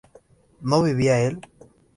[0.61, 1.39] ¿no vivía él?